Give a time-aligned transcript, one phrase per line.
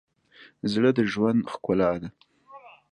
[0.71, 2.09] زړه د ژوند ښکلا ساتي.